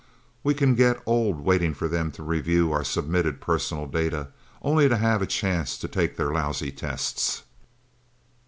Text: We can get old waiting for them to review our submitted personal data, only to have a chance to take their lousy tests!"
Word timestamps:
We 0.43 0.55
can 0.55 0.73
get 0.73 0.99
old 1.05 1.41
waiting 1.41 1.75
for 1.75 1.87
them 1.87 2.11
to 2.13 2.23
review 2.23 2.71
our 2.71 2.83
submitted 2.83 3.39
personal 3.39 3.85
data, 3.85 4.29
only 4.63 4.89
to 4.89 4.97
have 4.97 5.21
a 5.21 5.27
chance 5.27 5.77
to 5.77 5.87
take 5.87 6.17
their 6.17 6.31
lousy 6.31 6.71
tests!" 6.71 7.43